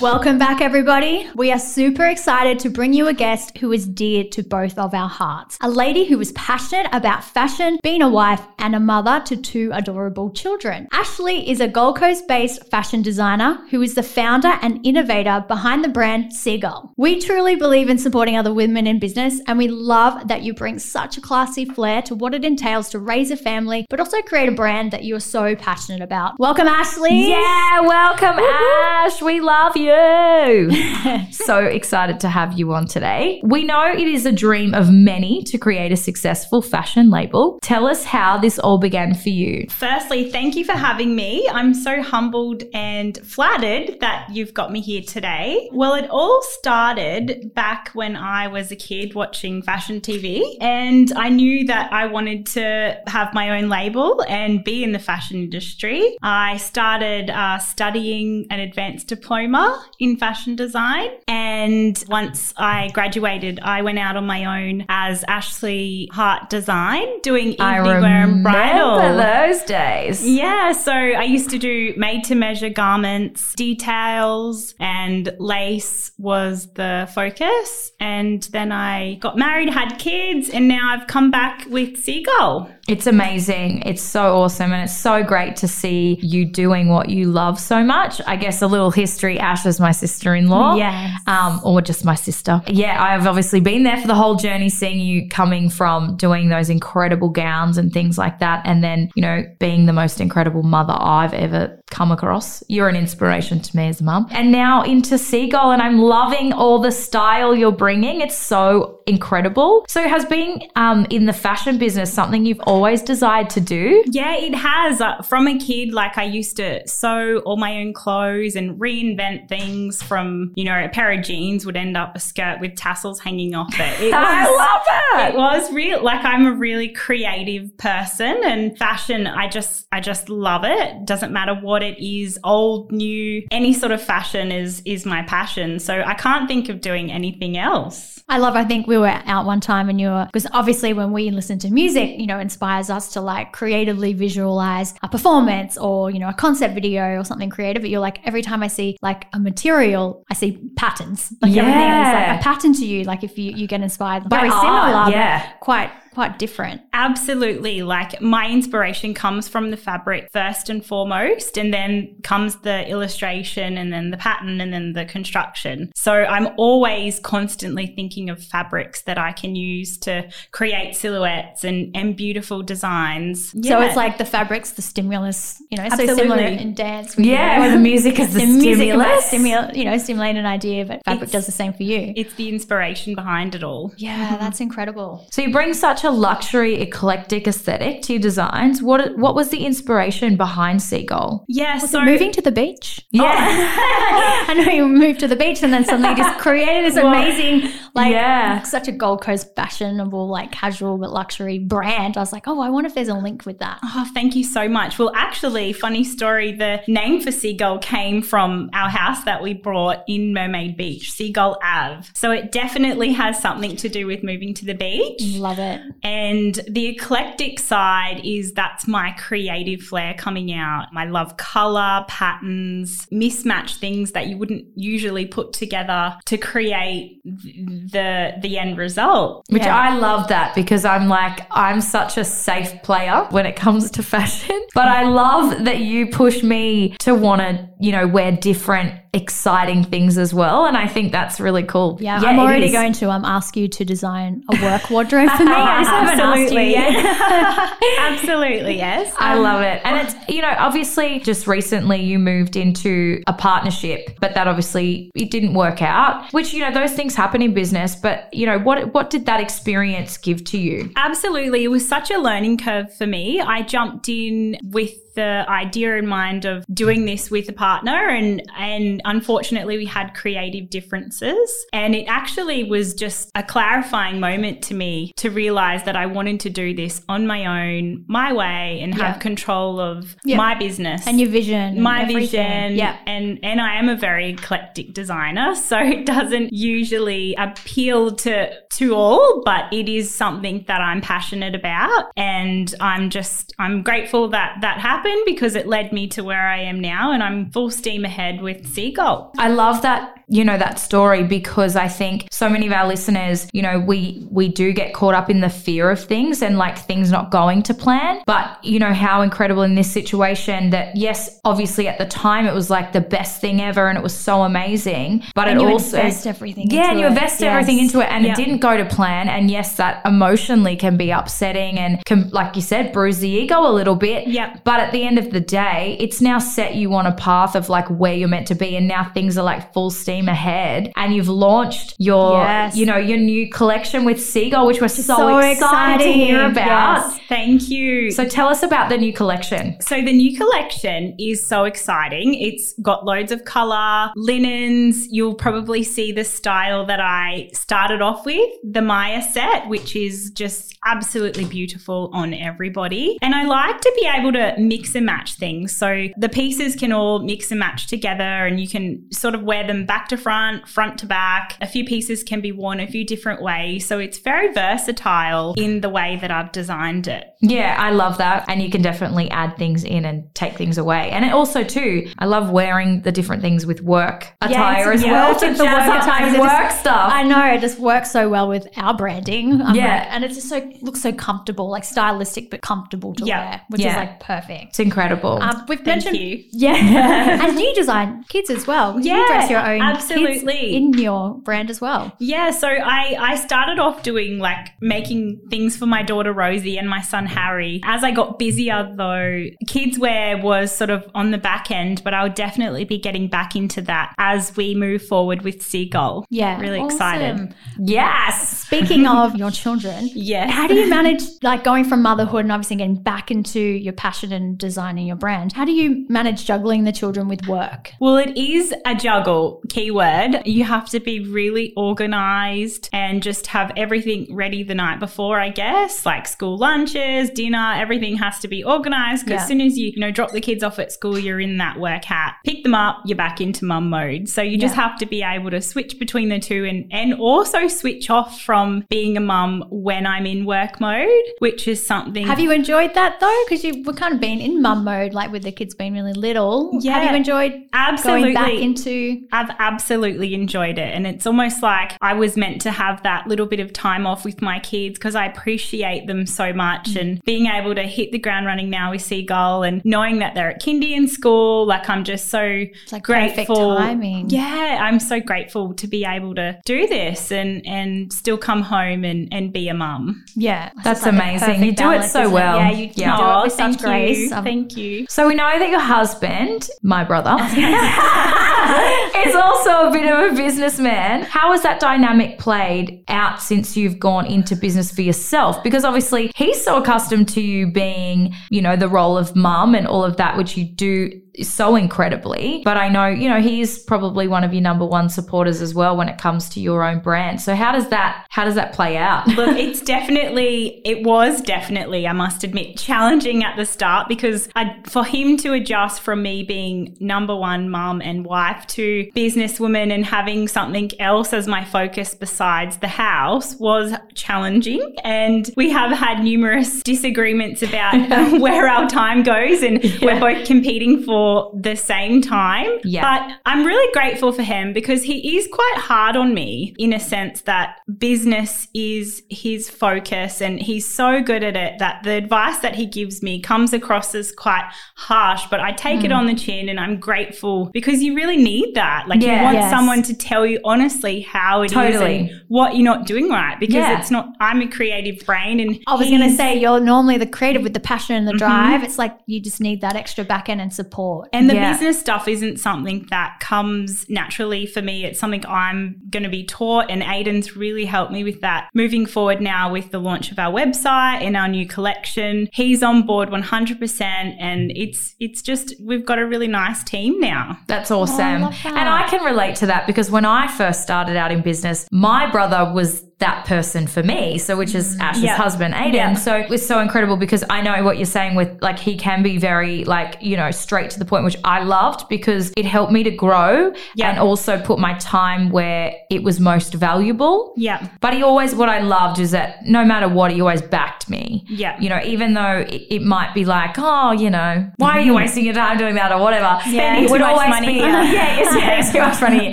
Welcome 0.00 0.38
back, 0.38 0.62
everybody. 0.62 1.28
We 1.34 1.52
are 1.52 1.58
super 1.58 2.06
excited 2.06 2.58
to 2.60 2.70
bring 2.70 2.94
you 2.94 3.08
a 3.08 3.12
guest 3.12 3.58
who 3.58 3.70
is 3.70 3.86
dear 3.86 4.24
to 4.30 4.42
both 4.42 4.78
of 4.78 4.94
our 4.94 5.10
hearts. 5.10 5.58
A 5.60 5.68
lady 5.68 6.06
who 6.06 6.18
is 6.20 6.32
passionate 6.32 6.86
about 6.90 7.22
fashion, 7.22 7.78
being 7.82 8.00
a 8.00 8.08
wife, 8.08 8.40
and 8.58 8.74
a 8.74 8.80
mother 8.80 9.20
to 9.26 9.36
two 9.36 9.70
adorable 9.74 10.30
children. 10.30 10.88
Ashley 10.90 11.50
is 11.50 11.60
a 11.60 11.68
Gold 11.68 11.98
Coast 11.98 12.26
based 12.26 12.66
fashion 12.70 13.02
designer 13.02 13.58
who 13.68 13.82
is 13.82 13.94
the 13.94 14.02
founder 14.02 14.58
and 14.62 14.80
innovator 14.86 15.44
behind 15.46 15.84
the 15.84 15.90
brand 15.90 16.32
Seagull. 16.32 16.94
We 16.96 17.20
truly 17.20 17.56
believe 17.56 17.90
in 17.90 17.98
supporting 17.98 18.38
other 18.38 18.54
women 18.54 18.86
in 18.86 19.00
business, 19.00 19.42
and 19.46 19.58
we 19.58 19.68
love 19.68 20.28
that 20.28 20.42
you 20.42 20.54
bring 20.54 20.78
such 20.78 21.18
a 21.18 21.20
classy 21.20 21.66
flair 21.66 22.00
to 22.02 22.14
what 22.14 22.32
it 22.32 22.42
entails 22.42 22.88
to 22.90 22.98
raise 22.98 23.30
a 23.30 23.36
family, 23.36 23.84
but 23.90 24.00
also 24.00 24.22
create 24.22 24.48
a 24.48 24.52
brand 24.52 24.92
that 24.92 25.04
you 25.04 25.14
are 25.14 25.20
so 25.20 25.54
passionate 25.56 26.00
about. 26.00 26.38
Welcome, 26.38 26.68
Ashley. 26.68 27.28
Yeah, 27.28 27.80
welcome, 27.82 28.38
Ash. 28.38 29.20
We 29.20 29.40
love 29.40 29.76
you. 29.76 29.89
so 31.30 31.64
excited 31.64 32.20
to 32.20 32.28
have 32.28 32.58
you 32.58 32.72
on 32.72 32.86
today. 32.86 33.40
We 33.42 33.64
know 33.64 33.86
it 33.86 34.06
is 34.06 34.26
a 34.26 34.32
dream 34.32 34.74
of 34.74 34.90
many 34.90 35.42
to 35.44 35.58
create 35.58 35.92
a 35.92 35.96
successful 35.96 36.62
fashion 36.62 37.10
label. 37.10 37.58
Tell 37.62 37.86
us 37.86 38.04
how 38.04 38.38
this 38.38 38.58
all 38.58 38.78
began 38.78 39.14
for 39.14 39.30
you. 39.30 39.66
Firstly, 39.70 40.30
thank 40.30 40.56
you 40.56 40.64
for 40.64 40.72
having 40.72 41.14
me. 41.14 41.48
I'm 41.50 41.74
so 41.74 42.02
humbled 42.02 42.64
and 42.74 43.18
flattered 43.18 43.98
that 44.00 44.28
you've 44.32 44.54
got 44.54 44.72
me 44.72 44.80
here 44.80 45.02
today. 45.02 45.68
Well, 45.72 45.94
it 45.94 46.08
all 46.10 46.42
started 46.42 47.52
back 47.54 47.90
when 47.94 48.16
I 48.16 48.48
was 48.48 48.70
a 48.70 48.76
kid 48.76 49.14
watching 49.14 49.62
fashion 49.62 50.00
TV, 50.00 50.56
and 50.60 51.12
I 51.16 51.28
knew 51.28 51.66
that 51.66 51.92
I 51.92 52.06
wanted 52.06 52.46
to 52.46 53.00
have 53.06 53.34
my 53.34 53.58
own 53.58 53.68
label 53.68 54.24
and 54.28 54.62
be 54.64 54.84
in 54.84 54.92
the 54.92 54.98
fashion 54.98 55.36
industry. 55.38 56.16
I 56.22 56.56
started 56.58 57.30
uh, 57.30 57.58
studying 57.58 58.46
an 58.50 58.60
advanced 58.60 59.08
diploma 59.08 59.79
in 59.98 60.16
fashion 60.16 60.56
design. 60.56 61.10
And 61.28 62.02
once 62.08 62.52
I 62.56 62.88
graduated, 62.88 63.60
I 63.60 63.82
went 63.82 63.98
out 63.98 64.16
on 64.16 64.26
my 64.26 64.44
own 64.44 64.86
as 64.88 65.24
Ashley 65.28 66.08
Hart 66.12 66.50
Design 66.50 67.20
doing 67.22 67.48
evening 67.52 67.84
wear 67.84 68.24
and 68.24 68.42
bridal. 68.42 69.16
those 69.16 69.62
days. 69.64 70.26
Yeah, 70.26 70.72
so 70.72 70.92
I 70.92 71.24
used 71.24 71.50
to 71.50 71.58
do 71.58 71.94
made 71.96 72.24
to 72.24 72.34
measure 72.34 72.70
garments, 72.70 73.54
details, 73.54 74.74
and 74.80 75.34
lace 75.38 76.12
was 76.18 76.72
the 76.74 77.08
focus. 77.14 77.92
And 78.00 78.42
then 78.44 78.72
I 78.72 79.14
got 79.14 79.36
married, 79.36 79.70
had 79.70 79.98
kids, 79.98 80.48
and 80.48 80.68
now 80.68 80.94
I've 80.94 81.06
come 81.06 81.30
back 81.30 81.66
with 81.68 81.96
Seagull. 81.96 82.70
It's 82.88 83.06
amazing. 83.06 83.82
It's 83.86 84.02
so 84.02 84.36
awesome. 84.38 84.72
And 84.72 84.84
it's 84.84 84.96
so 84.96 85.22
great 85.22 85.56
to 85.56 85.68
see 85.68 86.18
you 86.22 86.44
doing 86.44 86.88
what 86.88 87.08
you 87.08 87.26
love 87.26 87.60
so 87.60 87.84
much. 87.84 88.20
I 88.26 88.36
guess 88.36 88.62
a 88.62 88.66
little 88.66 88.90
history 88.90 89.38
Ash 89.38 89.64
is 89.66 89.78
my 89.78 89.92
sister 89.92 90.34
in 90.34 90.48
law. 90.48 90.74
Yes. 90.74 91.20
Um, 91.26 91.60
or 91.64 91.80
just 91.80 92.04
my 92.04 92.14
sister. 92.14 92.62
Yeah, 92.66 93.02
I've 93.02 93.26
obviously 93.26 93.60
been 93.60 93.82
there 93.82 94.00
for 94.00 94.06
the 94.06 94.14
whole 94.14 94.36
journey, 94.36 94.68
seeing 94.68 95.00
you 95.00 95.28
coming 95.28 95.70
from 95.70 96.16
doing 96.16 96.48
those 96.48 96.70
incredible 96.70 97.28
gowns 97.28 97.78
and 97.78 97.92
things 97.92 98.18
like 98.18 98.38
that. 98.40 98.62
And 98.64 98.82
then, 98.82 99.10
you 99.14 99.22
know, 99.22 99.44
being 99.58 99.86
the 99.86 99.92
most 99.92 100.20
incredible 100.20 100.62
mother 100.62 100.96
I've 100.96 101.34
ever 101.34 101.79
come 101.90 102.12
across. 102.12 102.62
You're 102.68 102.88
an 102.88 102.96
inspiration 102.96 103.60
to 103.60 103.76
me 103.76 103.88
as 103.88 104.00
a 104.00 104.04
mum. 104.04 104.28
And 104.30 104.50
now 104.50 104.82
into 104.82 105.18
Seagull, 105.18 105.72
and 105.72 105.82
I'm 105.82 105.98
loving 105.98 106.52
all 106.52 106.78
the 106.78 106.92
style 106.92 107.54
you're 107.54 107.72
bringing. 107.72 108.20
It's 108.20 108.36
so 108.36 109.00
incredible. 109.06 109.84
So, 109.88 110.08
has 110.08 110.24
being 110.24 110.68
um, 110.76 111.06
in 111.10 111.26
the 111.26 111.32
fashion 111.32 111.78
business 111.78 112.12
something 112.12 112.46
you've 112.46 112.60
always 112.60 113.02
desired 113.02 113.50
to 113.50 113.60
do? 113.60 114.04
Yeah, 114.06 114.36
it 114.36 114.54
has. 114.54 115.00
Uh, 115.00 115.20
from 115.22 115.46
a 115.48 115.58
kid, 115.58 115.92
like 115.92 116.16
I 116.16 116.24
used 116.24 116.56
to 116.56 116.86
sew 116.86 117.38
all 117.44 117.56
my 117.56 117.78
own 117.78 117.92
clothes 117.92 118.54
and 118.54 118.80
reinvent 118.80 119.48
things 119.48 120.02
from, 120.02 120.52
you 120.54 120.64
know, 120.64 120.84
a 120.84 120.88
pair 120.88 121.10
of 121.10 121.22
jeans 121.24 121.66
would 121.66 121.76
end 121.76 121.96
up 121.96 122.14
a 122.16 122.20
skirt 122.20 122.60
with 122.60 122.76
tassels 122.76 123.20
hanging 123.20 123.54
off 123.54 123.74
it. 123.74 124.00
it 124.00 124.14
I 124.14 124.44
love 124.44 125.28
it. 125.28 125.34
It 125.34 125.36
was 125.36 125.72
real. 125.72 126.02
Like 126.02 126.24
I'm 126.24 126.46
a 126.46 126.52
really 126.52 126.88
creative 126.88 127.76
person 127.78 128.40
and 128.44 128.76
fashion, 128.78 129.26
I 129.26 129.48
just, 129.48 129.86
I 129.90 130.00
just 130.00 130.28
love 130.28 130.62
it. 130.64 131.04
Doesn't 131.04 131.32
matter 131.32 131.54
what 131.54 131.79
it 131.82 131.98
is, 131.98 132.38
old, 132.44 132.92
new, 132.92 133.46
any 133.50 133.72
sort 133.72 133.92
of 133.92 134.02
fashion 134.02 134.50
is, 134.52 134.82
is 134.84 135.04
my 135.06 135.22
passion. 135.22 135.78
So 135.78 136.02
I 136.04 136.14
can't 136.14 136.48
think 136.48 136.68
of 136.68 136.80
doing 136.80 137.10
anything 137.10 137.56
else. 137.58 138.22
I 138.28 138.38
love, 138.38 138.54
I 138.54 138.64
think 138.64 138.86
we 138.86 138.96
were 138.96 139.08
out 139.26 139.44
one 139.44 139.60
time 139.60 139.88
and 139.88 140.00
you 140.00 140.06
were, 140.08 140.26
because 140.26 140.46
obviously 140.52 140.92
when 140.92 141.10
we 141.12 141.30
listen 141.30 141.58
to 141.60 141.70
music, 141.72 142.18
you 142.18 142.26
know, 142.28 142.38
inspires 142.38 142.88
us 142.88 143.12
to 143.14 143.20
like 143.20 143.52
creatively 143.52 144.12
visualize 144.12 144.94
a 145.02 145.08
performance 145.08 145.76
or, 145.76 146.10
you 146.12 146.20
know, 146.20 146.28
a 146.28 146.32
concept 146.34 146.74
video 146.74 147.18
or 147.18 147.24
something 147.24 147.50
creative. 147.50 147.82
But 147.82 147.90
you're 147.90 148.00
like, 148.00 148.20
every 148.24 148.42
time 148.42 148.62
I 148.62 148.68
see 148.68 148.96
like 149.02 149.26
a 149.32 149.40
material, 149.40 150.24
I 150.30 150.34
see 150.34 150.58
patterns. 150.76 151.32
Like 151.42 151.50
everything 151.56 151.80
is 151.80 151.80
Yeah. 151.80 152.28
like 152.30 152.40
a 152.40 152.42
pattern 152.44 152.72
to 152.74 152.86
you. 152.86 153.02
Like 153.04 153.24
if 153.24 153.36
you, 153.36 153.50
you 153.52 153.66
get 153.66 153.80
inspired, 153.80 154.28
By 154.28 154.36
very 154.36 154.50
art, 154.50 154.60
similar, 154.62 155.10
yeah. 155.10 155.50
quite, 155.60 155.90
quite 156.12 156.38
different. 156.38 156.80
Absolutely. 156.92 157.82
Like 157.82 158.20
my 158.20 158.48
inspiration 158.48 159.14
comes 159.14 159.48
from 159.48 159.70
the 159.70 159.76
fabric 159.76 160.28
first 160.32 160.68
and 160.68 160.84
foremost, 160.84 161.56
and 161.56 161.72
then 161.72 162.16
comes 162.22 162.56
the 162.56 162.86
illustration 162.88 163.76
and 163.78 163.92
then 163.92 164.10
the 164.10 164.16
pattern 164.16 164.60
and 164.60 164.72
then 164.72 164.92
the 164.92 165.04
construction. 165.04 165.90
So 165.94 166.12
I'm 166.12 166.48
always 166.56 167.20
constantly 167.20 167.86
thinking 167.86 168.30
of 168.30 168.42
fabrics 168.42 169.02
that 169.02 169.18
I 169.18 169.32
can 169.32 169.54
use 169.54 169.98
to 169.98 170.28
create 170.52 170.94
silhouettes 170.96 171.64
and, 171.64 171.94
and 171.96 172.16
beautiful 172.16 172.62
designs. 172.62 173.50
So 173.66 173.80
it's 173.80 173.96
like 173.96 174.18
the 174.18 174.24
fabrics, 174.24 174.72
the 174.72 174.82
stimulus, 174.82 175.62
you 175.70 175.76
know, 175.78 175.88
so 175.90 175.96
similar 175.96 176.36
Absolutely. 176.38 176.58
in 176.62 176.74
dance. 176.74 177.18
Yeah, 177.18 177.66
or 177.66 177.70
the 177.70 177.78
music 177.78 178.18
is 178.18 178.34
the, 178.34 178.40
The 178.40 178.58
stimulus. 178.74 179.24
stimulate, 179.26 179.76
you 179.76 179.84
know, 179.84 179.96
stimulate 179.98 180.36
an 180.36 180.46
idea, 180.46 180.84
but 180.84 181.02
fabric 181.04 181.28
It's- 181.28 181.32
does 181.32 181.46
the 181.46 181.52
same 181.52 181.72
for 181.72 181.82
you. 181.82 182.12
it's 182.16 182.34
the 182.34 182.48
inspiration 182.48 183.14
behind 183.14 183.54
it 183.54 183.62
all. 183.62 183.92
Yeah, 183.96 184.36
that's 184.38 184.60
incredible. 184.60 185.26
So 185.30 185.42
you 185.42 185.52
bring 185.52 185.74
such 185.74 185.99
a 186.04 186.10
luxury, 186.10 186.80
eclectic 186.80 187.46
aesthetic 187.48 188.02
to 188.02 188.14
your 188.14 188.22
designs. 188.22 188.82
What 188.82 189.16
what 189.18 189.34
was 189.34 189.50
the 189.50 189.64
inspiration 189.64 190.36
behind 190.36 190.82
Seagull? 190.82 191.44
Yeah, 191.48 191.78
so 191.78 192.00
moving 192.02 192.32
to 192.32 192.40
the 192.42 192.52
beach? 192.52 193.04
Yeah. 193.10 193.24
I 194.48 194.54
know 194.54 194.72
you 194.72 194.86
moved 194.88 195.20
to 195.20 195.28
the 195.28 195.36
beach 195.36 195.62
and 195.62 195.72
then 195.72 195.84
suddenly 195.84 196.14
just 196.14 196.38
created 196.40 196.84
this 196.86 196.94
Well, 196.94 197.08
amazing, 197.12 197.70
like, 197.94 198.12
yeah. 198.12 198.62
such 198.62 198.88
a 198.88 198.92
Gold 198.92 199.22
Coast 199.22 199.54
fashionable, 199.56 200.28
like 200.28 200.52
casual 200.52 200.98
but 200.98 201.10
luxury 201.12 201.58
brand. 201.58 202.16
I 202.16 202.20
was 202.20 202.32
like, 202.32 202.46
oh, 202.48 202.60
I 202.60 202.70
wonder 202.70 202.88
if 202.88 202.94
there's 202.94 203.08
a 203.08 203.14
link 203.14 203.46
with 203.46 203.58
that. 203.58 203.78
Oh, 203.82 204.08
thank 204.14 204.34
you 204.36 204.44
so 204.44 204.68
much. 204.68 204.98
Well, 204.98 205.12
actually, 205.14 205.72
funny 205.72 206.04
story, 206.04 206.52
the 206.52 206.82
name 206.88 207.20
for 207.20 207.32
Seagull 207.32 207.78
came 207.78 208.22
from 208.22 208.70
our 208.72 208.88
house 208.88 209.24
that 209.24 209.42
we 209.42 209.54
bought 209.54 210.04
in 210.08 210.32
Mermaid 210.32 210.76
Beach, 210.76 211.10
Seagull 211.10 211.58
Ave. 211.62 212.06
So 212.14 212.30
it 212.30 212.52
definitely 212.52 213.12
has 213.12 213.40
something 213.40 213.76
to 213.76 213.88
do 213.88 214.06
with 214.06 214.22
moving 214.22 214.54
to 214.54 214.64
the 214.64 214.74
beach. 214.74 215.36
Love 215.38 215.58
it. 215.58 215.80
And 216.02 216.60
the 216.68 216.86
eclectic 216.86 217.58
side 217.58 218.20
is 218.24 218.52
that's 218.52 218.86
my 218.86 219.12
creative 219.18 219.80
flair 219.82 220.14
coming 220.14 220.52
out. 220.52 220.86
I 220.96 221.06
love 221.06 221.36
color, 221.36 222.04
patterns, 222.08 223.06
mismatch 223.12 223.76
things 223.76 224.12
that 224.12 224.26
you 224.26 224.36
wouldn't 224.36 224.66
usually 224.74 225.26
put 225.26 225.52
together 225.52 226.16
to 226.26 226.36
create 226.36 227.20
the 227.24 228.32
the 228.40 228.58
end 228.58 228.78
result. 228.78 229.44
Which 229.48 229.62
Yeah. 229.62 229.76
I 229.76 229.96
love 229.96 230.28
that 230.28 230.54
because 230.54 230.84
I'm 230.84 231.08
like, 231.08 231.46
I'm 231.50 231.80
such 231.80 232.16
a 232.16 232.24
safe 232.24 232.82
player 232.82 233.26
when 233.30 233.46
it 233.46 233.56
comes 233.56 233.90
to 233.92 234.02
fashion. 234.14 234.60
But 234.74 234.88
I 234.88 235.04
love 235.04 235.64
that 235.64 235.80
you 235.80 236.06
push 236.06 236.42
me 236.42 236.96
to 237.00 237.14
want 237.14 237.40
to, 237.40 237.68
you 237.80 237.92
know, 237.92 238.06
wear 238.06 238.32
different, 238.32 238.94
exciting 239.12 239.84
things 239.84 240.18
as 240.18 240.32
well. 240.32 240.66
And 240.66 240.76
I 240.76 240.86
think 240.86 241.12
that's 241.12 241.40
really 241.40 241.62
cool. 241.62 241.98
Yeah, 242.00 242.20
I'm 242.20 242.38
already 242.38 242.70
going 242.70 242.92
to 242.94 243.10
um, 243.10 243.24
ask 243.24 243.56
you 243.56 243.68
to 243.68 243.84
design 243.84 244.42
a 244.50 244.62
work 244.62 244.90
wardrobe 244.90 245.30
for 245.30 245.44
me. 245.44 245.50
I 245.86 246.04
haven't 246.04 246.20
asked 246.20 246.52
you 246.52 246.58
Absolutely. 246.58 246.70
yet. 246.72 247.78
Absolutely, 248.12 248.76
yes. 248.76 249.14
I 249.18 249.34
um, 249.34 249.42
love 249.42 249.62
it. 249.62 249.80
And 249.84 250.06
it's, 250.06 250.28
you 250.28 250.42
know, 250.42 250.54
obviously 250.58 251.20
just 251.20 251.46
recently 251.46 252.02
you 252.02 252.18
moved 252.18 252.56
into 252.56 253.22
a 253.26 253.32
partnership, 253.32 254.18
but 254.20 254.34
that 254.34 254.48
obviously 254.48 255.10
it 255.14 255.30
didn't 255.30 255.54
work 255.54 255.82
out, 255.82 256.32
which, 256.32 256.52
you 256.52 256.60
know, 256.60 256.72
those 256.72 256.92
things 256.92 257.14
happen 257.14 257.42
in 257.42 257.54
business. 257.54 257.96
But, 257.96 258.32
you 258.32 258.46
know, 258.46 258.58
what, 258.58 258.92
what 258.94 259.10
did 259.10 259.26
that 259.26 259.40
experience 259.40 260.16
give 260.16 260.44
to 260.44 260.58
you? 260.58 260.90
Absolutely. 260.96 261.64
It 261.64 261.68
was 261.68 261.86
such 261.86 262.10
a 262.10 262.18
learning 262.18 262.58
curve 262.58 262.92
for 262.94 263.06
me. 263.06 263.40
I 263.40 263.62
jumped 263.62 264.08
in 264.08 264.56
with 264.64 264.94
the 265.20 265.44
idea 265.48 265.90
in 265.96 266.06
mind 266.06 266.42
of 266.52 266.64
doing 266.72 267.00
this 267.04 267.30
with 267.30 267.46
a 267.48 267.52
partner 267.52 268.00
and 268.18 268.42
and 268.58 269.00
unfortunately 269.04 269.76
we 269.82 269.86
had 269.98 270.06
creative 270.22 270.64
differences 270.70 271.48
and 271.72 271.94
it 271.94 272.06
actually 272.20 272.60
was 272.64 272.94
just 272.94 273.30
a 273.34 273.42
clarifying 273.42 274.18
moment 274.28 274.56
to 274.68 274.74
me 274.74 275.12
to 275.16 275.26
realize 275.42 275.82
that 275.84 275.96
I 275.96 276.06
wanted 276.06 276.38
to 276.40 276.50
do 276.62 276.74
this 276.74 276.94
on 277.08 277.26
my 277.26 277.40
own, 277.58 278.04
my 278.08 278.32
way 278.32 278.80
and 278.82 278.94
have 279.02 279.18
control 279.20 279.78
of 279.80 280.16
Yeah. 280.24 280.36
my 280.36 280.54
business 280.54 281.06
And 281.06 281.20
your 281.20 281.28
vision. 281.40 281.80
my 281.82 282.04
vision 282.04 282.76
Yeah. 282.84 282.96
and 283.06 283.26
and 283.42 283.60
I 283.60 283.72
am 283.80 283.88
a 283.88 283.96
very 284.08 284.28
eclectic 284.30 284.86
designer 285.00 285.54
so 285.54 285.76
it 285.96 286.06
doesn't 286.06 286.48
usually 286.52 287.34
appeal 287.46 288.00
to 288.24 288.34
to 288.78 288.94
all 288.94 289.42
but 289.44 289.64
it 289.80 289.88
is 289.98 290.06
something 290.24 290.56
that 290.70 290.80
I'm 290.80 291.00
passionate 291.14 291.54
about 291.62 292.02
and 292.16 292.66
I'm 292.80 293.10
just 293.18 293.52
I'm 293.58 293.82
grateful 293.82 294.28
that 294.36 294.50
that 294.64 294.78
happened 294.78 295.09
because 295.26 295.54
it 295.54 295.66
led 295.66 295.92
me 295.92 296.06
to 296.08 296.22
where 296.24 296.46
I 296.48 296.60
am 296.60 296.80
now 296.80 297.12
and 297.12 297.22
I'm 297.22 297.50
full 297.50 297.70
steam 297.70 298.04
ahead 298.04 298.40
with 298.42 298.66
Seagull 298.66 299.32
I 299.38 299.48
love 299.48 299.82
that 299.82 300.16
you 300.32 300.44
know 300.44 300.56
that 300.56 300.78
story 300.78 301.24
because 301.24 301.74
I 301.74 301.88
think 301.88 302.28
so 302.30 302.48
many 302.48 302.68
of 302.68 302.72
our 302.72 302.86
listeners, 302.86 303.48
you 303.52 303.62
know, 303.62 303.80
we 303.80 304.24
we 304.30 304.46
do 304.46 304.72
get 304.72 304.94
caught 304.94 305.12
up 305.12 305.28
in 305.28 305.40
the 305.40 305.48
fear 305.48 305.90
of 305.90 305.98
things 306.04 306.40
and 306.40 306.56
like 306.56 306.78
things 306.78 307.10
not 307.10 307.32
going 307.32 307.64
to 307.64 307.74
plan. 307.74 308.22
But 308.26 308.64
you 308.64 308.78
know 308.78 308.92
how 308.94 309.22
incredible 309.22 309.62
in 309.62 309.74
this 309.74 309.90
situation 309.90 310.70
that 310.70 310.94
yes, 310.96 311.40
obviously 311.44 311.88
at 311.88 311.98
the 311.98 312.06
time 312.06 312.46
it 312.46 312.54
was 312.54 312.70
like 312.70 312.92
the 312.92 313.00
best 313.00 313.40
thing 313.40 313.60
ever 313.60 313.88
and 313.88 313.98
it 313.98 314.04
was 314.04 314.14
so 314.16 314.42
amazing. 314.42 315.24
But 315.34 315.48
And 315.48 315.58
it 315.58 315.62
you 315.64 315.68
also 315.68 315.96
invest 315.98 316.28
everything 316.28 316.70
yeah, 316.70 316.90
and 316.90 317.00
you 317.00 317.06
it. 317.06 317.08
invest 317.08 317.40
Yes. 317.40 317.50
everything 317.50 317.80
into 317.80 317.98
it 318.00 318.06
and 318.12 318.24
Yeah. 318.24 318.32
it 318.32 318.36
didn't 318.36 318.58
go 318.58 318.76
to 318.76 318.84
plan. 318.84 319.28
And 319.28 319.50
yes, 319.50 319.76
that 319.78 320.00
emotionally 320.06 320.76
can 320.76 320.96
be 320.96 321.10
upsetting 321.10 321.76
and 321.76 322.04
can, 322.04 322.30
like 322.30 322.54
you 322.54 322.62
said, 322.62 322.92
bruise 322.92 323.18
the 323.18 323.28
ego 323.28 323.66
a 323.66 323.72
little 323.72 323.96
bit. 323.96 324.28
Yep. 324.28 324.60
But 324.62 324.78
at 324.78 324.89
the 324.92 325.04
end 325.04 325.18
of 325.18 325.30
the 325.30 325.40
day, 325.40 325.96
it's 326.00 326.20
now 326.20 326.38
set 326.38 326.74
you 326.74 326.94
on 326.94 327.06
a 327.06 327.12
path 327.14 327.54
of 327.54 327.68
like 327.68 327.88
where 327.88 328.14
you're 328.14 328.28
meant 328.28 328.46
to 328.48 328.54
be. 328.54 328.76
And 328.76 328.86
now 328.88 329.04
things 329.12 329.36
are 329.38 329.42
like 329.42 329.72
full 329.72 329.90
steam 329.90 330.28
ahead. 330.28 330.92
And 330.96 331.14
you've 331.14 331.28
launched 331.28 331.94
your, 331.98 332.32
Yes. 332.42 332.76
you 332.76 332.86
know, 332.86 332.96
your 332.96 333.18
new 333.18 333.50
collection 333.50 334.04
with 334.04 334.20
Seagull, 334.22 334.66
which 334.66 334.80
we're 334.80 334.88
so, 334.88 335.02
so 335.02 335.38
excited 335.38 336.04
to 336.04 336.12
hear 336.12 336.46
about. 336.46 337.10
Yes. 337.10 337.20
thank 337.28 337.68
you 337.68 338.10
So 338.10 338.24
tell 338.26 338.48
us 338.48 338.62
about 338.62 338.88
the 338.88 338.96
new 338.98 339.12
collection. 339.12 339.76
So 339.80 339.96
the 340.02 340.12
new 340.12 340.36
collection 340.36 341.14
is 341.18 341.46
so 341.46 341.64
exciting. 341.64 342.34
It's 342.34 342.74
got 342.82 343.04
loads 343.04 343.32
of 343.32 343.44
color, 343.44 344.10
linens. 344.16 345.06
You'll 345.10 345.34
probably 345.34 345.82
see 345.82 346.12
the 346.12 346.24
style 346.24 346.86
that 346.86 347.00
I 347.00 347.50
started 347.52 348.00
off 348.00 348.24
with, 348.24 348.48
the 348.64 348.82
Maya 348.82 349.22
set, 349.22 349.68
which 349.68 349.94
is 349.96 350.30
just 350.30 350.76
absolutely 350.86 351.44
beautiful 351.44 352.10
on 352.14 352.32
everybody. 352.32 353.18
And 353.20 353.34
I 353.34 353.44
like 353.44 353.80
to 353.82 353.92
be 354.00 354.06
able 354.06 354.32
to 354.32 354.54
mix 354.58 354.79
and 354.94 355.04
match 355.06 355.34
things. 355.34 355.76
So 355.76 356.06
the 356.16 356.28
pieces 356.28 356.74
can 356.76 356.92
all 356.92 357.18
mix 357.20 357.50
and 357.50 357.60
match 357.60 357.86
together 357.86 358.22
and 358.46 358.60
you 358.60 358.68
can 358.68 359.10
sort 359.12 359.34
of 359.34 359.42
wear 359.42 359.66
them 359.66 359.84
back 359.86 360.08
to 360.08 360.16
front, 360.16 360.66
front 360.68 360.98
to 361.00 361.06
back. 361.06 361.56
A 361.60 361.66
few 361.66 361.84
pieces 361.84 362.22
can 362.22 362.40
be 362.40 362.52
worn 362.52 362.80
a 362.80 362.86
few 362.86 363.04
different 363.04 363.42
ways. 363.42 363.86
So 363.86 363.98
it's 363.98 364.18
very 364.18 364.52
versatile 364.52 365.54
in 365.56 365.80
the 365.80 365.88
way 365.88 366.18
that 366.20 366.30
I've 366.30 366.52
designed 366.52 367.06
it. 367.08 367.26
Yeah, 367.40 367.76
I 367.78 367.90
love 367.90 368.18
that. 368.18 368.44
And 368.48 368.62
you 368.62 368.70
can 368.70 368.82
definitely 368.82 369.30
add 369.30 369.56
things 369.56 369.84
in 369.84 370.04
and 370.04 370.32
take 370.34 370.54
things 370.56 370.78
away. 370.78 371.10
And 371.10 371.24
it 371.24 371.32
also, 371.32 371.64
too, 371.64 372.08
I 372.18 372.26
love 372.26 372.50
wearing 372.50 373.02
the 373.02 373.12
different 373.12 373.42
things 373.42 373.64
with 373.66 373.80
work 373.82 374.32
attire 374.40 374.92
as 374.92 375.02
yeah, 375.02 375.12
well 375.12 375.34
perfect 375.34 375.52
to 375.58 375.64
for 375.64 375.64
work 375.64 375.82
attire, 376.02 376.26
and 376.26 376.36
'cause 376.36 376.40
work 376.40 376.50
just- 376.68 376.80
stuff. 376.80 377.10
I 377.12 377.22
know 377.22 377.44
it 377.54 377.60
just 377.60 377.78
works 377.78 378.10
so 378.10 378.28
well 378.28 378.48
with 378.48 378.66
our 378.76 378.94
branding. 378.94 379.60
Um, 379.62 379.74
Yeah. 379.74 380.08
and 380.10 380.24
it 380.24 380.28
just 380.28 380.48
so 380.48 380.70
looks 380.82 381.00
so 381.00 381.12
comfortable, 381.12 381.70
like 381.70 381.84
stylistic 381.84 382.50
but 382.50 382.60
comfortable 382.60 383.14
to 383.14 383.24
Yeah. 383.24 383.48
wear, 383.48 383.60
which 383.68 383.80
Yeah. 383.80 383.90
is 383.90 383.96
like 383.96 384.20
perfect. 384.20 384.69
It's 384.70 384.78
incredible. 384.78 385.42
Um, 385.42 385.64
we've 385.68 385.80
Thank 385.80 386.04
mentioned, 386.04 386.16
you. 386.16 386.44
yeah, 386.52 387.44
and 387.46 387.58
you 387.58 387.74
design 387.74 388.24
kids 388.28 388.50
as 388.50 388.68
well. 388.68 389.00
you 389.00 389.26
dress 389.26 389.50
your 389.50 389.58
own 389.58 389.80
kids 389.80 390.10
absolutely. 390.10 390.76
in 390.76 390.92
your 390.94 391.34
brand 391.38 391.70
as 391.70 391.80
well. 391.80 392.12
Yeah, 392.20 392.52
so 392.52 392.68
I 392.68 393.16
I 393.18 393.34
started 393.34 393.80
off 393.80 394.04
doing 394.04 394.38
like 394.38 394.68
making 394.80 395.40
things 395.50 395.76
for 395.76 395.86
my 395.86 396.02
daughter 396.04 396.32
Rosie 396.32 396.78
and 396.78 396.88
my 396.88 397.00
son 397.02 397.26
Harry. 397.26 397.80
As 397.84 398.04
I 398.04 398.12
got 398.12 398.38
busier 398.38 398.94
though, 398.96 399.46
kids 399.66 399.98
wear 399.98 400.38
was 400.38 400.74
sort 400.74 400.90
of 400.90 401.04
on 401.16 401.32
the 401.32 401.38
back 401.38 401.72
end, 401.72 402.02
but 402.04 402.14
I'll 402.14 402.32
definitely 402.32 402.84
be 402.84 402.98
getting 402.98 403.26
back 403.26 403.56
into 403.56 403.82
that 403.82 404.14
as 404.18 404.56
we 404.56 404.76
move 404.76 405.04
forward 405.04 405.42
with 405.42 405.62
Seagull. 405.62 406.26
Yeah, 406.30 406.60
Really 406.60 406.78
awesome. 406.78 406.94
excited. 406.96 407.54
yes. 407.80 408.60
Speaking 408.60 409.06
of 409.08 409.34
your 409.34 409.50
children, 409.50 410.08
yeah, 410.14 410.48
how 410.48 410.68
do 410.68 410.74
you 410.74 410.88
manage 410.88 411.22
like 411.42 411.64
going 411.64 411.84
from 411.84 412.02
motherhood 412.02 412.44
and 412.44 412.52
obviously 412.52 412.76
getting 412.76 413.02
back 413.02 413.32
into 413.32 413.58
your 413.60 413.94
passion 413.94 414.32
and 414.32 414.59
designing 414.60 415.06
your 415.06 415.16
brand? 415.16 415.52
How 415.52 415.64
do 415.64 415.72
you 415.72 416.06
manage 416.08 416.44
juggling 416.44 416.84
the 416.84 416.92
children 416.92 417.26
with 417.26 417.46
work? 417.48 417.92
Well, 417.98 418.16
it 418.16 418.36
is 418.36 418.72
a 418.86 418.94
juggle, 418.94 419.62
keyword. 419.68 420.46
You 420.46 420.62
have 420.64 420.88
to 420.90 421.00
be 421.00 421.26
really 421.28 421.72
organized 421.76 422.88
and 422.92 423.22
just 423.22 423.46
have 423.48 423.72
everything 423.76 424.26
ready 424.34 424.62
the 424.62 424.74
night 424.74 425.00
before, 425.00 425.40
I 425.40 425.48
guess, 425.48 426.04
like 426.06 426.28
school 426.28 426.56
lunches, 426.58 427.30
dinner, 427.30 427.74
everything 427.76 428.16
has 428.16 428.38
to 428.40 428.48
be 428.48 428.62
organized 428.62 429.24
because 429.24 429.38
Yeah. 429.38 429.42
as 429.42 429.48
soon 429.48 429.60
as 429.60 429.78
you, 429.78 429.92
you 429.94 430.00
know, 430.00 430.10
drop 430.10 430.32
the 430.32 430.40
kids 430.40 430.62
off 430.62 430.78
at 430.78 430.92
school, 430.92 431.18
you're 431.18 431.40
in 431.40 431.58
that 431.58 431.78
work 431.80 432.04
hat. 432.04 432.36
Pick 432.44 432.62
them 432.62 432.74
up, 432.74 433.02
you're 433.06 433.16
back 433.16 433.40
into 433.40 433.64
mum 433.64 433.88
mode. 433.90 434.28
So 434.28 434.42
you 434.42 434.58
just 434.58 434.76
Yeah. 434.76 434.82
have 434.82 434.98
to 434.98 435.06
be 435.06 435.22
able 435.22 435.50
to 435.50 435.60
switch 435.60 435.98
between 435.98 436.28
the 436.28 436.38
two 436.38 436.64
and 436.64 436.84
and 436.90 437.14
also 437.14 437.68
switch 437.68 438.10
off 438.10 438.40
from 438.40 438.84
being 438.90 439.16
a 439.16 439.20
mum 439.20 439.64
when 439.70 440.06
I'm 440.06 440.26
in 440.26 440.44
work 440.44 440.80
mode, 440.80 441.08
which 441.38 441.66
is 441.68 441.84
something 441.84 442.26
Have 442.26 442.40
you 442.40 442.50
enjoyed 442.50 442.94
that 442.94 443.20
though? 443.20 443.42
Because 443.46 443.64
you 443.64 443.82
were 443.84 443.92
kind 443.92 444.14
of 444.14 444.20
been 444.20 444.40
in 444.54 444.62
mum 444.62 444.84
mode, 444.84 445.12
like 445.14 445.30
with 445.32 445.42
the 445.42 445.52
kids 445.52 445.74
being 445.74 445.92
really 445.94 446.12
little. 446.12 446.72
Have 446.84 447.10
you 447.10 447.16
enjoyed 447.16 447.62
absolutely 447.72 448.32
going 448.32 448.34
back 448.34 448.52
into? 448.54 449.26
I've 449.32 449.50
absolutely 449.58 450.34
enjoyed 450.34 450.78
it. 450.78 450.94
And 450.94 451.06
it's 451.06 451.26
almost 451.26 451.62
like 451.62 451.96
I 452.00 452.14
was 452.14 452.36
meant 452.36 452.60
to 452.62 452.70
have 452.70 453.02
that 453.02 453.26
little 453.26 453.46
bit 453.46 453.60
of 453.60 453.72
time 453.72 454.06
off 454.06 454.24
with 454.24 454.42
my 454.42 454.58
kids 454.60 454.98
because 454.98 455.14
I 455.14 455.26
appreciate 455.26 456.06
them 456.06 456.26
so 456.26 456.52
much. 456.52 456.96
And 456.96 457.22
being 457.24 457.46
able 457.46 457.74
to 457.74 457.82
hit 457.82 458.12
the 458.12 458.18
ground 458.18 458.46
running 458.46 458.70
now 458.70 458.90
with 458.90 459.02
Seagull 459.02 459.62
and 459.62 459.82
knowing 459.84 460.18
that 460.18 460.34
they're 460.34 460.50
at 460.50 460.62
kindy 460.62 460.92
in 460.92 461.08
school, 461.08 461.66
like 461.66 461.88
I'm 461.88 462.04
just 462.04 462.28
so 462.28 462.64
like 462.92 463.04
perfect 463.04 463.34
grateful. 463.36 463.76
timing. 463.76 464.30
Yeah, 464.30 464.78
I'm 464.82 465.00
so 465.00 465.20
grateful 465.20 465.74
to 465.74 465.86
be 465.86 466.04
able 466.04 466.34
to 466.36 466.58
do 466.64 466.86
this 466.86 467.30
and, 467.32 467.66
and 467.66 468.12
still 468.12 468.38
come 468.38 468.62
home 468.62 469.04
and, 469.04 469.28
and 469.32 469.52
be 469.52 469.68
a 469.68 469.74
mum. 469.74 470.24
Yeah, 470.36 470.70
That's 470.84 471.00
It's 471.00 471.06
like 471.06 471.14
amazing. 471.14 471.62
You 471.64 471.72
do 471.72 471.90
it 471.92 472.04
so 472.04 472.22
isn't 472.22 472.32
well. 472.32 472.56
Yeah, 472.58 472.70
you 472.70 472.90
Yeah. 472.94 473.16
do 473.16 473.22
it 473.22 473.26
Aw, 473.26 473.42
with 473.44 473.52
such 473.52 473.78
grace. 473.78 474.18
You. 474.30 474.39
Um, 474.40 474.44
thank 474.44 474.76
you. 474.76 475.06
So 475.08 475.26
we 475.26 475.34
know 475.34 475.58
that 475.58 475.70
your 475.70 475.80
husband, 475.80 476.68
my 476.82 477.04
brother, 477.04 477.36
is 479.26 479.34
also 479.34 479.88
a 479.88 479.90
bit 479.92 480.10
of 480.10 480.32
a 480.32 480.36
businessman. 480.36 481.22
How 481.22 481.52
has 481.52 481.62
that 481.62 481.80
dynamic 481.80 482.38
played 482.38 483.04
out 483.08 483.42
since 483.42 483.76
you've 483.76 483.98
gone 483.98 484.26
into 484.26 484.56
business 484.56 484.92
for 484.92 485.02
yourself? 485.02 485.62
Because 485.62 485.84
obviously 485.84 486.32
he's 486.36 486.62
so 486.62 486.78
accustomed 486.78 487.28
to 487.30 487.40
you 487.40 487.70
being, 487.70 488.34
you 488.50 488.62
know, 488.62 488.76
the 488.76 488.88
role 488.88 489.16
of 489.16 489.34
mum 489.36 489.74
and 489.74 489.86
all 489.86 490.04
of 490.04 490.16
that, 490.16 490.36
which 490.36 490.56
you 490.56 490.64
do 490.64 491.20
so 491.48 491.76
incredibly. 491.76 492.62
But 492.64 492.76
I 492.76 492.88
know, 492.88 493.06
you 493.06 493.28
know, 493.28 493.40
he's 493.40 493.78
probably 493.78 494.28
one 494.28 494.44
of 494.44 494.52
your 494.52 494.62
number 494.62 494.84
one 494.84 495.08
supporters 495.08 495.60
as 495.60 495.74
well 495.74 495.96
when 495.96 496.08
it 496.08 496.18
comes 496.18 496.48
to 496.50 496.60
your 496.60 496.84
own 496.84 497.00
brand. 497.00 497.40
So 497.40 497.54
how 497.54 497.72
does 497.72 497.88
that 497.88 498.26
how 498.30 498.44
does 498.44 498.54
that 498.54 498.72
play 498.72 498.96
out? 498.96 499.26
Look, 499.28 499.56
it's 499.56 499.80
definitely, 499.80 500.80
it 500.84 501.04
was 501.04 501.40
definitely, 501.42 502.06
I 502.06 502.12
must 502.12 502.44
admit, 502.44 502.76
challenging 502.76 503.42
at 503.44 503.56
the 503.56 503.66
start 503.66 504.08
because 504.08 504.48
I, 504.54 504.76
for 504.86 505.04
him 505.04 505.36
to 505.38 505.52
adjust 505.52 506.00
from 506.00 506.22
me 506.22 506.42
being 506.42 506.96
number 507.00 507.34
one 507.34 507.70
mum 507.70 508.00
and 508.02 508.24
wife 508.24 508.66
to 508.68 509.10
businesswoman 509.16 509.92
and 509.92 510.04
having 510.04 510.48
something 510.48 510.90
else 511.00 511.32
as 511.32 511.46
my 511.46 511.64
focus 511.64 512.14
besides 512.14 512.78
the 512.78 512.88
house 512.88 513.56
was 513.56 513.94
challenging. 514.14 514.94
And 515.04 515.50
we 515.56 515.70
have 515.70 515.90
had 515.90 516.22
numerous 516.22 516.82
disagreements 516.82 517.62
about 517.62 518.40
where 518.40 518.68
our 518.68 518.88
time 518.88 519.22
goes 519.22 519.62
and 519.62 519.82
we're 520.02 520.20
both 520.20 520.46
competing 520.46 521.02
for 521.02 521.29
the 521.60 521.76
same 521.76 522.20
time. 522.22 522.70
Yeah. 522.84 523.02
But 523.02 523.36
I'm 523.46 523.64
really 523.64 523.92
grateful 523.92 524.32
for 524.32 524.42
him 524.42 524.72
because 524.72 525.02
he 525.02 525.36
is 525.36 525.48
quite 525.52 525.74
hard 525.76 526.16
on 526.16 526.34
me 526.34 526.74
in 526.78 526.92
a 526.92 527.00
sense 527.00 527.42
that 527.42 527.78
business 527.98 528.68
is 528.74 529.22
his 529.28 529.68
focus 529.68 530.40
and 530.40 530.60
he's 530.60 530.86
so 530.86 531.22
good 531.22 531.42
at 531.42 531.56
it 531.56 531.78
that 531.78 532.02
the 532.02 532.12
advice 532.12 532.58
that 532.60 532.74
he 532.74 532.86
gives 532.86 533.22
me 533.22 533.40
comes 533.40 533.72
across 533.72 534.14
as 534.14 534.32
quite 534.32 534.68
harsh, 534.96 535.42
but 535.50 535.60
I 535.60 535.72
take 535.72 536.00
Mm. 536.00 536.04
it 536.04 536.12
on 536.12 536.26
the 536.26 536.34
chin 536.34 536.68
and 536.68 536.78
I'm 536.80 536.98
grateful 536.98 537.70
because 537.72 538.02
you 538.02 538.14
really 538.14 538.36
need 538.36 538.74
that. 538.74 539.06
Like 539.08 539.20
Yeah. 539.22 539.36
you 539.38 539.42
want 539.44 539.56
Yes. 539.58 539.70
someone 539.70 540.02
to 540.04 540.14
tell 540.14 540.46
you 540.46 540.58
honestly 540.64 541.20
how 541.20 541.62
it 541.62 541.66
is 541.66 541.72
Totally. 541.72 542.18
and 542.18 542.30
what 542.48 542.74
you're 542.74 542.84
not 542.84 543.06
doing 543.06 543.28
right 543.28 543.58
because 543.60 543.74
Yeah. 543.76 543.98
it's 543.98 544.10
not 544.10 544.28
I'm 544.40 544.60
a 544.62 544.68
creative 544.68 545.24
brain 545.26 545.60
and 545.60 545.78
I 545.86 545.94
was 545.94 546.08
going 546.08 546.22
to 546.22 546.30
say 546.30 546.58
you're 546.58 546.80
normally 546.80 547.18
the 547.18 547.26
creative 547.26 547.62
with 547.62 547.74
the 547.74 547.80
passion 547.80 548.16
and 548.16 548.26
Mm-hmm. 548.26 548.36
the 548.38 548.38
drive. 548.38 548.82
It's 548.84 548.98
like 548.98 549.14
you 549.26 549.40
just 549.40 549.60
need 549.60 549.80
that 549.82 549.96
extra 549.96 550.24
back 550.24 550.48
end 550.48 550.60
and 550.60 550.72
support. 550.72 551.19
Support. 551.20 551.28
And 551.32 551.48
the 551.50 551.54
Yeah. 551.54 551.72
business 551.72 551.98
stuff 551.98 552.28
isn't 552.28 552.58
something 552.58 553.06
that 553.10 553.40
comes 553.40 554.06
naturally 554.08 554.66
for 554.66 554.82
me. 554.82 555.04
It's 555.04 555.18
something 555.18 555.44
I'm 555.46 555.96
going 556.10 556.22
to 556.22 556.28
be 556.28 556.44
taught, 556.44 556.90
and 556.90 557.02
Aiden's 557.02 557.56
really 557.56 557.84
helped 557.84 558.12
me 558.12 558.24
with 558.24 558.40
that. 558.40 558.68
Moving 558.74 559.06
forward 559.06 559.40
now 559.40 559.72
with 559.72 559.90
the 559.90 559.98
launch 559.98 560.30
of 560.32 560.38
our 560.38 560.52
website 560.52 561.22
and 561.22 561.36
our 561.36 561.48
new 561.48 561.66
collection, 561.66 562.48
he's 562.52 562.82
on 562.82 563.02
board 563.02 563.30
100%, 563.30 564.36
and 564.38 564.72
it's 564.74 565.14
it's 565.20 565.42
just 565.42 565.74
we've 565.84 566.06
got 566.06 566.18
a 566.18 566.26
really 566.26 566.48
nice 566.48 566.82
team 566.84 567.20
now. 567.20 567.58
That's 567.66 567.90
oh, 567.90 568.02
awesome. 568.02 568.42
love 568.42 568.56
that. 568.62 568.76
And 568.76 568.88
I 568.88 569.08
can 569.08 569.22
relate 569.24 569.56
to 569.56 569.66
that 569.66 569.86
because 569.86 570.10
when 570.10 570.24
I 570.24 570.48
first 570.48 570.82
started 570.82 571.16
out 571.16 571.30
in 571.32 571.42
business, 571.42 571.86
my 571.90 572.30
brother 572.30 572.72
was 572.72 573.04
that 573.20 573.46
person 573.46 573.86
for 573.86 574.02
me. 574.02 574.38
So, 574.38 574.56
which 574.56 574.74
is 574.74 574.92
mm-hmm. 574.94 575.02
Ash's 575.02 575.22
Yeah. 575.22 575.36
husband, 575.36 575.74
Aiden. 575.74 575.94
Yeah. 575.94 576.14
So 576.14 576.34
it 576.36 576.50
was 576.50 576.66
so 576.66 576.80
incredible 576.80 577.16
because 577.16 577.44
I 577.48 577.60
know 577.60 577.84
what 577.84 577.96
you're 577.96 578.06
saying 578.06 578.34
with 578.34 578.60
like, 578.62 578.78
he 578.78 578.96
can 578.96 579.22
be 579.22 579.38
very 579.38 579.84
like, 579.84 580.16
you 580.20 580.36
know, 580.36 580.50
straight 580.50 580.90
to 580.90 580.98
the 580.98 581.04
point, 581.04 581.24
which 581.24 581.36
I 581.44 581.62
loved 581.62 582.08
because 582.08 582.52
it 582.56 582.64
helped 582.64 582.92
me 582.92 583.02
to 583.04 583.10
grow 583.10 583.72
Yeah. 583.94 584.10
and 584.10 584.18
also 584.18 584.60
put 584.60 584.78
my 584.78 584.94
time 584.94 585.50
where 585.50 585.94
it 586.10 586.22
was 586.22 586.40
most 586.40 586.74
valuable. 586.74 587.52
Yeah. 587.56 587.86
But 588.00 588.14
he 588.14 588.22
always, 588.22 588.54
what 588.54 588.68
I 588.68 588.80
loved 588.80 589.20
is 589.20 589.30
that 589.32 589.66
no 589.66 589.84
matter 589.84 590.08
what, 590.08 590.32
he 590.32 590.40
always 590.40 590.62
backed 590.62 591.10
me. 591.10 591.44
Yeah. 591.48 591.78
You 591.78 591.90
know, 591.90 592.00
even 592.04 592.34
though 592.34 592.64
it, 592.68 592.86
it 592.90 593.02
might 593.02 593.34
be 593.34 593.44
like, 593.44 593.74
oh, 593.78 594.12
you 594.12 594.30
know, 594.30 594.70
why 594.76 594.92
are 594.92 595.00
you 595.00 595.12
mm-hmm. 595.12 595.16
wasting 595.16 595.44
your 595.44 595.54
time 595.54 595.76
doing 595.76 595.94
that 595.96 596.10
or 596.10 596.20
whatever. 596.20 596.58
Yeah. 596.70 597.00
too 597.00 597.10
would 597.10 597.20
always 597.20 597.50
money. 597.50 597.66
be, 597.66 597.74
yeah, 597.80 598.38
you're 598.38 598.50
spending 598.50 598.92
too 598.92 599.00
much 599.00 599.20
money. 599.20 599.52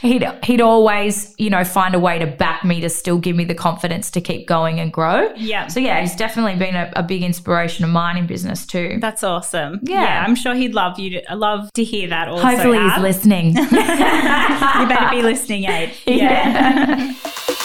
He'd, 0.00 0.24
he'd 0.42 0.60
always, 0.62 1.34
you 1.36 1.50
know, 1.50 1.64
find 1.64 1.94
a 1.94 1.98
way 1.98 2.18
to 2.18 2.26
back 2.26 2.64
me 2.64 2.80
to 2.80 2.88
still 2.88 3.18
give 3.26 3.34
me 3.34 3.44
the 3.44 3.56
confidence 3.56 4.08
to 4.12 4.20
keep 4.20 4.46
going 4.46 4.78
and 4.78 4.92
grow. 4.92 5.32
Yeah. 5.34 5.66
So 5.66 5.80
yeah, 5.80 6.00
he's 6.00 6.14
definitely 6.14 6.54
been 6.54 6.76
a, 6.76 6.92
a 6.94 7.02
big 7.02 7.24
inspiration 7.24 7.84
of 7.84 7.90
mine 7.90 8.16
in 8.16 8.28
business 8.28 8.64
too. 8.64 8.98
That's 9.00 9.24
awesome. 9.24 9.80
Yeah. 9.82 10.24
I'm 10.24 10.36
sure 10.36 10.54
he'd 10.54 10.74
love 10.74 11.00
you 11.00 11.10
to 11.10 11.32
uh, 11.32 11.36
love 11.36 11.72
to 11.72 11.82
hear 11.82 12.08
that 12.08 12.28
also. 12.28 12.44
Hopefully 12.44 12.78
he's 12.78 12.98
listening. 12.98 13.56
you 13.56 13.64
better 13.64 15.10
be 15.10 15.22
listening, 15.22 15.64
Aid. 15.64 15.92
Yeah. 16.06 17.14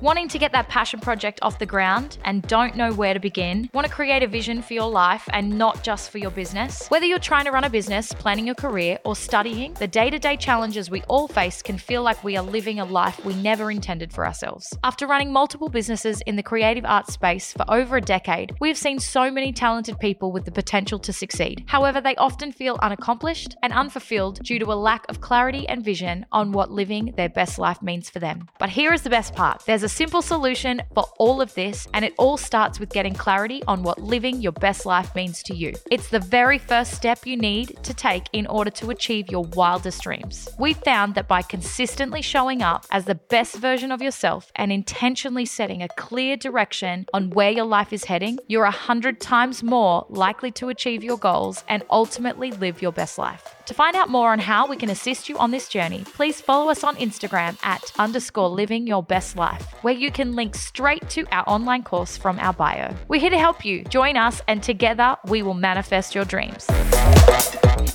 Wanting 0.00 0.28
to 0.28 0.38
get 0.38 0.52
that 0.52 0.68
passion 0.68 1.00
project 1.00 1.40
off 1.42 1.58
the 1.58 1.66
ground 1.66 2.18
and 2.24 2.42
don't 2.42 2.76
know 2.76 2.92
where 2.92 3.14
to 3.14 3.18
begin? 3.18 3.68
Want 3.74 3.84
to 3.84 3.92
create 3.92 4.22
a 4.22 4.28
vision 4.28 4.62
for 4.62 4.72
your 4.72 4.88
life 4.88 5.28
and 5.32 5.58
not 5.58 5.82
just 5.82 6.10
for 6.10 6.18
your 6.18 6.30
business? 6.30 6.86
Whether 6.86 7.06
you're 7.06 7.18
trying 7.18 7.46
to 7.46 7.50
run 7.50 7.64
a 7.64 7.70
business, 7.70 8.12
planning 8.12 8.46
your 8.46 8.54
career, 8.54 9.00
or 9.04 9.16
studying, 9.16 9.74
the 9.74 9.88
day 9.88 10.08
to 10.08 10.20
day 10.20 10.36
challenges 10.36 10.88
we 10.88 11.02
all 11.08 11.26
face 11.26 11.62
can 11.62 11.78
feel 11.78 12.04
like 12.04 12.22
we 12.22 12.36
are 12.36 12.44
living 12.44 12.78
a 12.78 12.84
life 12.84 13.24
we 13.24 13.34
never 13.34 13.72
intended 13.72 14.12
for 14.12 14.24
ourselves. 14.24 14.72
After 14.84 15.04
running 15.04 15.32
multiple 15.32 15.68
businesses 15.68 16.20
in 16.26 16.36
the 16.36 16.44
creative 16.44 16.84
arts 16.84 17.14
space 17.14 17.52
for 17.52 17.68
over 17.68 17.96
a 17.96 18.00
decade, 18.00 18.54
we 18.60 18.68
have 18.68 18.78
seen 18.78 19.00
so 19.00 19.32
many 19.32 19.52
talented 19.52 19.98
people 19.98 20.30
with 20.30 20.44
the 20.44 20.52
potential 20.52 21.00
to 21.00 21.12
succeed. 21.12 21.64
However, 21.66 22.00
they 22.00 22.14
often 22.14 22.52
feel 22.52 22.78
unaccomplished 22.82 23.56
and 23.64 23.72
unfulfilled 23.72 24.44
due 24.44 24.60
to 24.60 24.72
a 24.72 24.78
lack 24.78 25.06
of 25.08 25.20
clarity 25.20 25.68
and 25.68 25.84
vision 25.84 26.24
on 26.30 26.52
what 26.52 26.70
living 26.70 27.14
their 27.16 27.28
best 27.28 27.58
life 27.58 27.82
means 27.82 28.08
for 28.08 28.20
them. 28.20 28.46
But 28.60 28.70
here 28.70 28.92
is 28.92 29.02
the 29.02 29.10
best 29.10 29.34
part 29.34 29.64
there's 29.66 29.82
a 29.82 29.87
simple 29.88 30.22
solution 30.22 30.82
for 30.94 31.04
all 31.18 31.40
of 31.40 31.54
this, 31.54 31.86
and 31.94 32.04
it 32.04 32.14
all 32.18 32.36
starts 32.36 32.80
with 32.80 32.90
getting 32.90 33.14
clarity 33.14 33.62
on 33.66 33.82
what 33.82 34.00
living 34.00 34.40
your 34.40 34.52
best 34.52 34.86
life 34.86 35.14
means 35.14 35.42
to 35.44 35.54
you. 35.54 35.74
It's 35.90 36.08
the 36.08 36.20
very 36.20 36.58
first 36.58 36.92
step 36.92 37.26
you 37.26 37.36
need 37.36 37.78
to 37.82 37.94
take 37.94 38.24
in 38.32 38.46
order 38.46 38.70
to 38.70 38.90
achieve 38.90 39.30
your 39.30 39.44
wildest 39.54 40.02
dreams. 40.02 40.48
We 40.58 40.72
found 40.72 41.14
that 41.14 41.28
by 41.28 41.42
consistently 41.42 42.22
showing 42.22 42.62
up 42.62 42.86
as 42.90 43.04
the 43.04 43.14
best 43.14 43.56
version 43.56 43.92
of 43.92 44.02
yourself 44.02 44.52
and 44.56 44.72
intentionally 44.72 45.46
setting 45.46 45.82
a 45.82 45.88
clear 45.88 46.36
direction 46.36 47.06
on 47.12 47.30
where 47.30 47.50
your 47.50 47.66
life 47.66 47.92
is 47.92 48.04
heading, 48.04 48.38
you're 48.46 48.64
a 48.64 48.70
hundred 48.70 49.20
times 49.20 49.62
more 49.62 50.06
likely 50.08 50.50
to 50.52 50.68
achieve 50.68 51.04
your 51.04 51.18
goals 51.18 51.64
and 51.68 51.82
ultimately 51.90 52.50
live 52.52 52.82
your 52.82 52.92
best 52.92 53.18
life. 53.18 53.57
To 53.68 53.74
find 53.74 53.94
out 53.96 54.08
more 54.08 54.32
on 54.32 54.38
how 54.38 54.66
we 54.66 54.78
can 54.78 54.88
assist 54.88 55.28
you 55.28 55.36
on 55.36 55.50
this 55.50 55.68
journey, 55.68 56.02
please 56.14 56.40
follow 56.40 56.70
us 56.70 56.82
on 56.84 56.96
Instagram 56.96 57.58
at 57.62 57.92
underscore 57.98 58.48
living 58.48 58.86
your 58.86 59.02
best 59.02 59.36
life, 59.36 59.74
where 59.82 59.92
you 59.92 60.10
can 60.10 60.34
link 60.34 60.54
straight 60.54 61.06
to 61.10 61.26
our 61.32 61.44
online 61.46 61.82
course 61.82 62.16
from 62.16 62.38
our 62.38 62.54
bio. 62.54 62.96
We're 63.08 63.20
here 63.20 63.28
to 63.28 63.38
help 63.38 63.66
you. 63.66 63.84
Join 63.84 64.16
us, 64.16 64.40
and 64.48 64.62
together 64.62 65.18
we 65.26 65.42
will 65.42 65.52
manifest 65.52 66.14
your 66.14 66.24
dreams. 66.24 66.66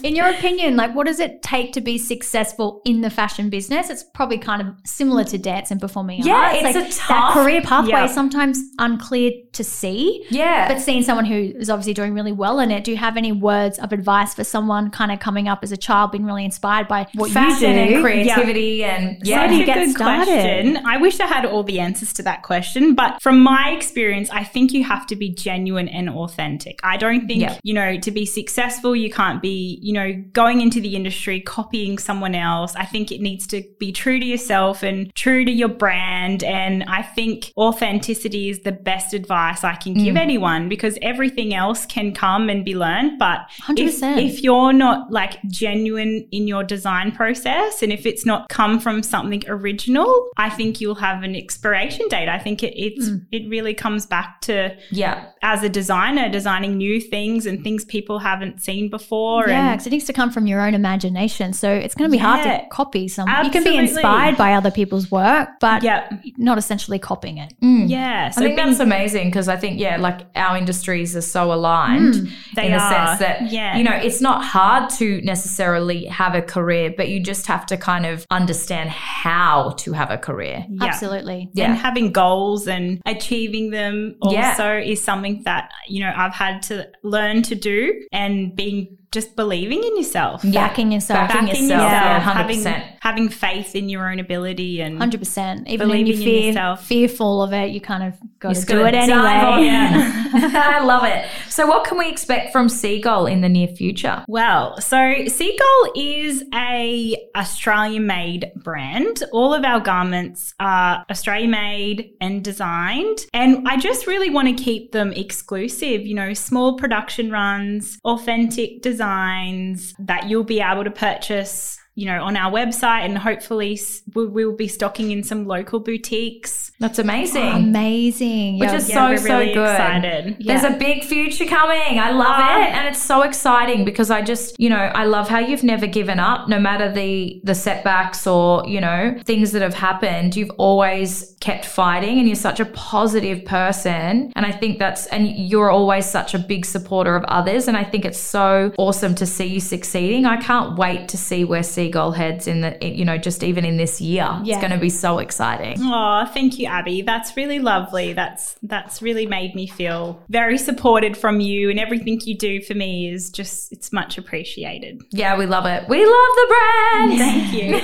In 0.04 0.16
your 0.16 0.28
opinion, 0.28 0.76
like 0.76 0.94
what 0.96 1.06
does 1.08 1.20
it 1.20 1.42
take 1.42 1.74
to 1.74 1.82
be 1.82 1.98
successful 1.98 2.82
in 2.86 3.02
the 3.02 3.10
fashion 3.10 3.50
business? 3.50 3.90
It's 3.90 4.04
probably 4.04 4.38
kind 4.38 4.62
of 4.62 4.68
similar 4.86 5.24
to 5.26 5.38
dance 5.38 5.72
and 5.72 5.80
performing 5.80 6.22
Yeah, 6.24 6.34
arts. 6.36 6.56
it's 6.56 6.64
like 6.64 6.76
a 6.76 6.80
that 6.80 6.92
tough- 6.92 7.34
career 7.34 7.62
pathway 7.62 7.92
Yeah. 7.92 8.08
sometimes 8.08 8.60
unclear 8.80 9.32
to 9.54 9.64
see. 9.64 10.26
Yeah. 10.30 10.68
But 10.68 10.80
seeing 10.82 11.04
someone 11.04 11.26
who 11.26 11.36
is 11.58 11.70
obviously 11.70 11.94
doing 11.94 12.14
really 12.14 12.32
well 12.32 12.60
in 12.60 12.72
it, 12.72 12.84
do 12.84 12.92
you 12.92 12.98
have 12.98 13.18
any 13.18 13.32
words 13.32 13.78
of 13.80 13.92
advice 13.94 14.34
for 14.34 14.44
someone 14.44 14.90
kind 14.90 15.12
of 15.12 15.20
coming 15.20 15.48
up 15.48 15.60
as 15.64 15.72
a 15.72 15.78
child, 15.78 16.12
being 16.12 16.26
really 16.26 16.46
inspired 16.46 16.88
by 16.88 17.08
what 17.14 17.32
Fashion 17.32 17.72
you 17.78 17.88
do? 17.88 17.94
and 17.96 18.04
creativity 18.04 18.84
and 18.84 19.18
yeah. 19.26 19.42
How 19.42 19.48
do 19.48 19.54
you 19.56 19.66
Such 19.66 19.70
a 19.70 19.74
get 19.80 19.86
good 19.86 19.96
started? 19.96 20.26
question. 20.26 20.78
I 20.86 20.98
wish 20.98 21.20
I 21.20 21.28
had 21.28 21.46
all 21.46 21.64
the 21.64 21.80
answers 21.80 22.14
to 22.14 22.24
that 22.24 22.44
question, 22.44 22.96
but 22.96 23.22
from 23.22 23.40
my 23.42 23.70
experience, 23.76 24.30
I 24.32 24.44
think 24.44 24.72
you 24.74 24.84
have 24.84 25.06
to 25.08 25.16
be 25.16 25.30
genuine 25.30 25.88
and 25.88 26.10
authentic. 26.10 26.80
I 26.84 26.98
don't 26.98 27.28
think, 27.28 27.42
Yeah. 27.42 27.58
you 27.64 27.74
know, 27.74 27.98
to 28.00 28.12
be 28.12 28.26
successful, 28.26 28.96
you 28.96 29.10
can't 29.12 29.42
be, 29.42 29.73
you 29.82 29.94
know, 29.94 30.14
going 30.34 30.62
into 30.62 30.80
the 30.82 30.96
industry 30.96 31.40
copying 31.42 31.98
someone 31.98 32.36
else. 32.36 32.76
I 32.76 32.86
think 32.86 33.12
it 33.12 33.22
needs 33.22 33.48
to 33.48 33.64
be 33.80 33.92
true 33.92 34.20
to 34.20 34.26
yourself 34.26 34.84
and 34.84 35.14
true 35.16 35.46
to 35.46 35.52
your 35.52 35.70
brand. 35.70 36.44
And 36.44 36.84
I 36.84 37.02
think 37.02 37.52
authenticity 37.58 38.50
is 38.50 38.62
the 38.62 38.72
best 38.72 39.14
advice 39.14 39.64
I 39.64 39.76
can 39.76 39.96
Mm. 39.96 40.04
give 40.04 40.18
anyone 40.18 40.70
because 40.70 40.98
everything 41.02 41.54
else 41.54 41.86
can 41.86 42.14
come 42.14 42.50
and 42.50 42.64
be 42.64 42.76
learned. 42.76 43.20
But 43.20 43.42
if, 43.78 44.02
100%. 44.02 44.18
if 44.22 44.44
you're 44.44 44.74
not 44.74 45.12
like 45.12 45.42
genuine 45.48 46.28
in 46.32 46.48
your 46.48 46.64
design 46.64 47.12
process 47.12 47.82
and 47.82 47.92
if 47.92 48.06
it's 48.06 48.26
not 48.26 48.50
come 48.50 48.80
from 48.80 49.04
something 49.04 49.44
original, 49.48 50.30
I 50.38 50.50
think 50.50 50.80
you'll 50.82 50.96
have 50.96 51.24
an 51.24 51.36
expiration 51.36 52.08
date. 52.10 52.30
I 52.30 52.40
think 52.40 52.64
it 52.64 52.74
it's 52.76 53.10
Mm. 53.10 53.22
it 53.32 53.50
really 53.50 53.74
comes 53.74 54.06
back 54.06 54.42
to 54.42 54.76
yeah. 54.92 55.26
as 55.42 55.64
a 55.64 55.70
designer 55.70 56.30
designing 56.30 56.78
new 56.78 57.00
things 57.00 57.46
and 57.46 57.64
things 57.64 57.86
people 57.86 58.20
haven't 58.20 58.62
seen 58.62 58.90
before 58.90 59.46
Yeah, 59.48 59.60
and 59.60 59.63
because 59.72 59.88
um, 59.88 59.90
it 59.90 59.96
needs 59.96 60.06
to 60.06 60.14
come 60.14 60.32
from 60.32 60.48
your 60.48 60.62
own 60.62 60.74
imagination. 60.74 61.54
So 61.54 61.72
it's 61.72 61.96
going 61.96 62.10
to 62.10 62.12
be 62.12 62.18
hard 62.18 62.44
to 62.44 62.66
copy 62.70 63.08
some. 63.08 63.28
You 63.44 63.52
can 63.52 63.64
be 63.64 63.78
inspired 63.78 64.38
by 64.38 64.54
other 64.54 64.72
people's 64.72 65.12
work, 65.12 65.50
but 65.60 65.84
yeah. 65.84 66.10
not 66.38 66.58
essentially 66.58 67.00
copying 67.00 67.38
it. 67.38 67.54
Mm. 67.62 67.74
Mm. 67.74 67.90
Yeah. 67.90 68.30
So 68.30 68.42
I 68.42 68.46
think 68.46 68.56
being- 68.56 68.68
that's 68.68 68.80
amazing 68.80 69.28
because 69.30 69.48
I 69.48 69.58
think, 69.58 69.80
yeah, 69.80 69.98
like 69.98 70.22
our 70.36 70.58
industries 70.58 71.16
are 71.16 71.22
so 71.22 71.52
aligned 71.52 72.14
mm. 72.14 72.32
They 72.56 72.68
in 72.68 72.72
the 72.72 72.78
are. 72.80 72.90
sense 73.08 73.20
that, 73.20 73.52
Yeah. 73.52 73.78
you 73.78 73.84
know, 73.84 73.94
it's 73.96 74.22
not 74.22 74.44
hard 74.44 74.90
to 74.92 75.22
necessarily 75.22 76.06
have 76.06 76.36
a 76.36 76.42
career, 76.42 76.94
but 76.96 77.10
you 77.10 77.22
just 77.22 77.48
have 77.48 77.66
to 77.68 77.78
kind 77.78 78.06
of 78.06 78.26
understand 78.30 78.90
how 78.90 79.72
to 79.80 79.94
have 79.94 80.12
a 80.12 80.18
career. 80.18 80.66
Yeah. 80.70 80.86
Absolutely. 80.86 81.50
Yeah. 81.54 81.66
and 81.72 81.78
having 81.78 82.12
goals 82.12 82.68
and 82.68 83.02
achieving 83.06 83.72
them 83.72 84.16
Yeah. 84.30 84.50
also 84.50 84.78
is 84.78 85.04
something 85.04 85.42
that 85.46 85.72
you 85.88 86.00
know 86.02 86.14
I've 86.16 86.34
had 86.34 86.62
to 86.64 86.88
learn 87.04 87.42
to 87.44 87.56
do 87.56 88.04
and 88.12 88.56
being 88.56 88.98
just 89.14 89.36
believing 89.36 89.84
in 89.84 89.96
yourself 89.96 90.42
Backing 90.44 90.92
yourself. 90.92 91.30
Backing 91.30 91.46
backing 91.46 91.64
yourself, 91.64 91.84
yourself, 91.84 91.92
yeah, 91.92 92.20
having 92.20 92.60
100%. 92.60 92.98
having 93.02 93.30
faith 93.30 93.76
in 93.76 93.88
your 93.88 94.10
own 94.10 94.20
ability 94.20 94.82
and 94.82 94.98
Hundred 94.98 95.20
percent. 95.20 95.68
Even 95.70 95.90
when 95.90 96.08
you 96.08 96.18
fear, 96.18 96.48
yourself. 96.48 96.86
fearful 96.86 97.44
of 97.44 97.54
it, 97.54 97.70
you 97.72 97.80
kind 97.80 98.04
of 98.04 98.14
got 98.40 98.50
You 98.50 98.56
to 98.56 98.60
just 98.62 98.68
do 98.68 98.86
it 98.86 98.92
dive 98.92 99.10
on 99.10 99.64
anyway. 99.64 100.22
Oh, 100.34 100.52
I 100.56 100.84
love 100.84 101.04
it. 101.04 101.28
So, 101.50 101.68
what 101.68 101.86
can 101.86 101.98
we 101.98 102.10
expect 102.10 102.52
from 102.52 102.68
Seagull 102.70 103.28
in 103.28 103.42
the 103.42 103.50
near 103.50 103.68
future? 103.68 104.26
Well, 104.28 104.80
so 104.82 105.14
Seagull 105.28 105.92
is 105.96 106.44
a 106.54 107.16
Australian 107.36 108.08
made 108.08 108.52
brand. 108.56 109.24
All 109.32 109.54
of 109.54 109.64
our 109.64 109.80
garments 109.80 110.54
are 110.60 111.06
Australian 111.10 111.52
made 111.52 112.14
and 112.20 112.44
designed. 112.44 113.20
And 113.34 113.68
I 113.68 113.78
just 113.78 114.08
really 114.08 114.30
want 114.30 114.48
to 114.48 114.64
keep 114.64 114.92
them 114.92 115.14
exclusive, 115.14 116.06
you 116.06 116.16
know, 116.16 116.34
small 116.34 116.78
production 116.78 117.30
runs, 117.32 118.00
authentic 118.04 118.82
designs 119.04 119.94
that 120.00 120.30
you'll 120.30 120.44
be 120.44 120.62
able 120.62 120.84
to 120.84 120.92
purchase. 120.92 121.78
You 121.96 122.08
know, 122.08 122.24
on 122.24 122.36
our 122.36 122.52
website, 122.52 123.06
and 123.06 123.16
hopefully 123.18 123.74
s- 123.74 124.02
we 124.16 124.26
will 124.26 124.56
be 124.56 124.68
stocking 124.68 125.12
in 125.12 125.22
some 125.24 125.46
local 125.46 125.80
boutiques. 125.80 126.72
That's 126.80 126.98
amazing. 126.98 127.52
Amazing. 127.52 128.58
Which 128.60 128.72
Yeah. 128.72 128.76
is 128.78 128.90
Yeah, 128.90 128.96
so, 128.96 129.10
we're 129.12 129.18
so 129.18 129.38
really 129.40 129.54
good. 129.54 129.70
excited. 129.70 130.36
There's 130.40 130.64
a 130.64 130.72
big 130.72 131.04
future 131.04 131.46
coming. 131.46 132.00
I 132.00 132.12
love 132.12 132.40
it. 132.40 132.70
And 132.76 132.88
it's 132.88 133.02
so 133.02 133.22
exciting 133.22 133.86
because 133.86 134.10
I 134.10 134.22
just, 134.24 134.56
you 134.60 134.70
know, 134.70 134.78
I 134.96 135.06
love 135.06 135.30
how 135.30 135.38
you've 135.40 135.64
never 135.64 135.86
given 135.86 136.20
up, 136.20 136.48
no 136.50 136.60
matter 136.60 136.92
the 136.92 137.40
the 137.44 137.54
setbacks 137.54 138.26
or, 138.26 138.64
you 138.68 138.82
know, 138.82 139.16
things 139.26 139.52
that 139.52 139.62
have 139.62 139.76
happened. 139.76 140.36
You've 140.36 140.52
always 140.58 141.36
kept 141.42 141.66
fighting 141.66 142.18
and 142.20 142.28
you're 142.28 142.36
such 142.36 142.60
a 142.60 142.66
positive 142.66 143.46
person. 143.46 144.32
And 144.36 144.46
I 144.46 144.52
think 144.52 144.80
that's 144.80 145.06
and 145.08 145.28
you're 145.28 145.70
always 145.70 146.06
such 146.06 146.34
a 146.34 146.40
big 146.40 146.66
supporter 146.66 147.16
of 147.16 147.24
others. 147.26 147.68
And 147.68 147.78
I 147.78 147.84
think 147.84 148.04
it's 148.06 148.20
so 148.20 148.72
awesome 148.78 149.14
to 149.16 149.26
see 149.28 149.46
you 149.46 149.60
succeeding. 149.60 150.26
I 150.26 150.38
can't 150.38 150.78
wait 150.78 151.08
to 151.10 151.18
see 151.18 151.44
where 151.44 151.64
seagull 151.84 152.14
heads 152.14 152.48
in 152.48 152.62
the, 152.62 152.78
you 152.82 153.04
know, 153.04 153.18
just 153.18 153.44
even 153.44 153.66
in 153.66 153.76
this 153.78 154.00
year. 154.00 154.40
Yeah. 154.44 154.56
It's 154.56 154.62
going 154.62 154.72
to 154.72 154.80
be 154.80 154.90
so 154.90 155.20
exciting. 155.20 155.80
Oh, 155.82 156.26
thank 156.34 156.58
you, 156.58 156.68
Abby. 156.68 157.02
That's 157.02 157.36
really 157.36 157.60
lovely. 157.60 158.14
That's 158.14 158.56
that's 158.64 159.02
really 159.02 159.26
made 159.26 159.54
me 159.54 159.68
feel 159.68 160.24
very 160.30 160.58
supported 160.58 161.18
from 161.18 161.42
you, 161.42 161.70
and 161.70 161.78
everything 161.80 162.22
you 162.24 162.38
do 162.38 162.62
for 162.62 162.74
me 162.74 163.10
is 163.10 163.30
just 163.30 163.74
it's 163.74 163.92
much 163.92 164.18
appreciated. 164.18 165.02
Yeah, 165.10 165.38
we 165.38 165.46
love 165.46 165.66
it. 165.66 165.90
We 165.90 166.06
love 166.06 166.36
the 166.36 166.48
brand. 166.54 167.18
Thank 167.24 167.52
you. 167.54 167.82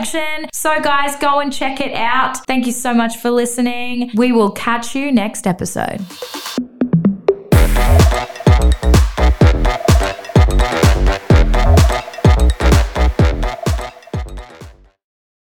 So, 0.54 0.80
guys, 0.82 1.16
go 1.18 1.40
and 1.40 1.52
check 1.52 1.80
it 1.82 1.94
out. 1.94 2.38
Thank 2.46 2.66
you 2.66 2.72
so 2.72 2.94
much 2.94 3.18
for 3.18 3.32
listening. 3.32 4.12
We 4.16 4.32
will 4.32 4.52
catch 4.52 4.96
you 4.96 5.12
next 5.12 5.48
episode. 5.48 6.06